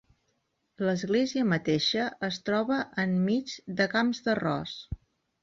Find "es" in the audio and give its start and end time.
2.29-2.39